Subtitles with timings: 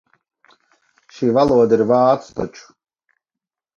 [1.17, 2.67] Šī valoda ir vācu taču.